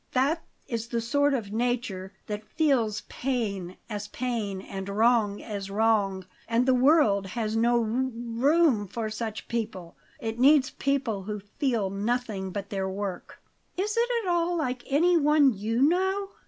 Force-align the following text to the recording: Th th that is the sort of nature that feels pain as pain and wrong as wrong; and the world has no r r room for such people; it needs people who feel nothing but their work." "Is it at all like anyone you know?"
Th 0.13 0.13
th 0.13 0.13
that 0.39 0.45
is 0.67 0.87
the 0.87 0.99
sort 0.99 1.35
of 1.35 1.53
nature 1.53 2.11
that 2.25 2.43
feels 2.55 3.01
pain 3.01 3.77
as 3.87 4.07
pain 4.07 4.59
and 4.59 4.89
wrong 4.89 5.43
as 5.43 5.69
wrong; 5.69 6.25
and 6.47 6.65
the 6.65 6.73
world 6.73 7.27
has 7.27 7.55
no 7.55 7.75
r 7.75 7.83
r 7.83 7.85
room 8.09 8.87
for 8.87 9.11
such 9.11 9.47
people; 9.47 9.95
it 10.19 10.39
needs 10.39 10.71
people 10.71 11.21
who 11.25 11.39
feel 11.39 11.91
nothing 11.91 12.49
but 12.49 12.71
their 12.71 12.89
work." 12.89 13.43
"Is 13.77 13.95
it 13.95 14.09
at 14.23 14.27
all 14.27 14.55
like 14.57 14.81
anyone 14.87 15.53
you 15.53 15.83
know?" 15.83 16.31